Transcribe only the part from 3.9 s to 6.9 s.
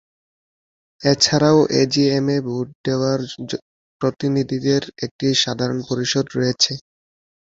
প্রতিনিধিদের একটি সাধারণ পরিষদ রয়েছে।